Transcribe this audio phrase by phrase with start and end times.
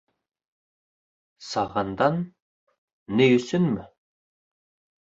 [1.49, 2.19] Сағандан...
[3.21, 3.89] ни өсөнмө?